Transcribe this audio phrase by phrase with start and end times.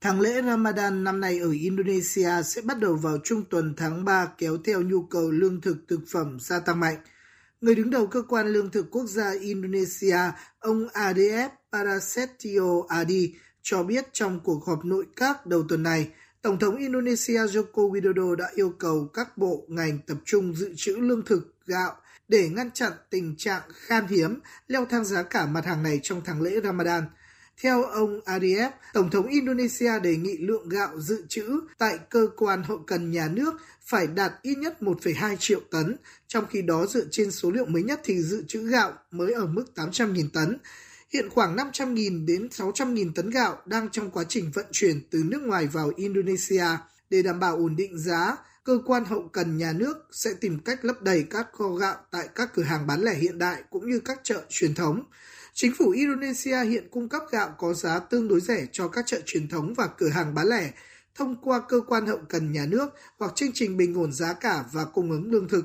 [0.00, 4.26] Tháng lễ Ramadan năm nay ở Indonesia sẽ bắt đầu vào trung tuần tháng 3
[4.38, 6.96] kéo theo nhu cầu lương thực thực phẩm gia tăng mạnh.
[7.60, 10.18] Người đứng đầu cơ quan lương thực quốc gia Indonesia,
[10.58, 16.08] ông ADF Parasetio Adi, cho biết trong cuộc họp nội các đầu tuần này,
[16.42, 20.96] Tổng thống Indonesia Joko Widodo đã yêu cầu các bộ ngành tập trung dự trữ
[20.96, 21.96] lương thực, gạo
[22.28, 26.20] để ngăn chặn tình trạng khan hiếm, leo thang giá cả mặt hàng này trong
[26.24, 27.04] tháng lễ Ramadan.
[27.62, 32.62] Theo ông Ariev, Tổng thống Indonesia đề nghị lượng gạo dự trữ tại cơ quan
[32.62, 35.96] hậu cần nhà nước phải đạt ít nhất 1,2 triệu tấn,
[36.28, 39.46] trong khi đó dựa trên số liệu mới nhất thì dự trữ gạo mới ở
[39.46, 40.58] mức 800.000 tấn.
[41.12, 45.42] Hiện khoảng 500.000 đến 600.000 tấn gạo đang trong quá trình vận chuyển từ nước
[45.42, 46.66] ngoài vào Indonesia.
[47.10, 50.84] Để đảm bảo ổn định giá, cơ quan hậu cần nhà nước sẽ tìm cách
[50.84, 54.00] lấp đầy các kho gạo tại các cửa hàng bán lẻ hiện đại cũng như
[54.00, 55.04] các chợ truyền thống.
[55.60, 59.20] Chính phủ Indonesia hiện cung cấp gạo có giá tương đối rẻ cho các chợ
[59.26, 60.70] truyền thống và cửa hàng bán lẻ,
[61.14, 64.64] thông qua cơ quan hậu cần nhà nước hoặc chương trình bình ổn giá cả
[64.72, 65.64] và cung ứng lương thực.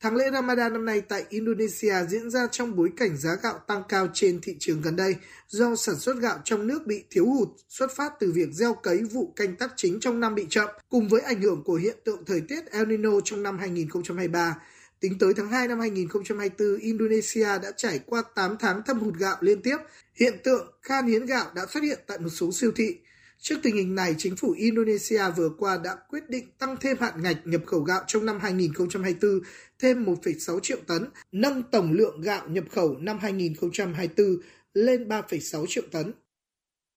[0.00, 3.82] Tháng lễ Ramadan năm nay tại Indonesia diễn ra trong bối cảnh giá gạo tăng
[3.88, 5.16] cao trên thị trường gần đây
[5.48, 8.98] do sản xuất gạo trong nước bị thiếu hụt xuất phát từ việc gieo cấy
[8.98, 12.24] vụ canh tác chính trong năm bị chậm, cùng với ảnh hưởng của hiện tượng
[12.24, 14.56] thời tiết El Nino trong năm 2023.
[15.00, 19.36] Tính tới tháng 2 năm 2024, Indonesia đã trải qua 8 tháng thâm hụt gạo
[19.40, 19.76] liên tiếp.
[20.14, 22.96] Hiện tượng khan hiếm gạo đã xuất hiện tại một số siêu thị.
[23.40, 27.22] Trước tình hình này, chính phủ Indonesia vừa qua đã quyết định tăng thêm hạn
[27.22, 29.40] ngạch nhập khẩu gạo trong năm 2024
[29.78, 34.36] thêm 1,6 triệu tấn, nâng tổng lượng gạo nhập khẩu năm 2024
[34.74, 36.12] lên 3,6 triệu tấn.